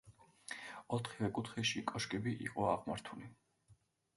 ოთხივე 0.97 1.29
კუთხეში 1.35 1.83
კოშკები 1.91 2.33
იყო 2.47 2.67
აღმართული. 2.73 3.31